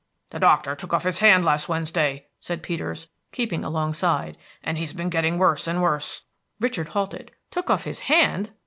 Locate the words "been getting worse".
4.93-5.67